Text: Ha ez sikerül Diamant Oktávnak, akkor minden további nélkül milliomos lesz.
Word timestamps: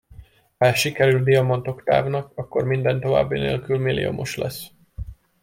Ha 0.59 0.65
ez 0.65 0.75
sikerül 0.75 1.23
Diamant 1.23 1.67
Oktávnak, 1.67 2.31
akkor 2.35 2.63
minden 2.63 2.99
további 2.99 3.39
nélkül 3.39 3.77
milliomos 3.77 4.35
lesz. 4.37 4.67